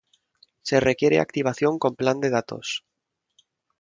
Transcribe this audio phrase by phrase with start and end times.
[0.63, 2.83] Se requiere activación con plan de datos.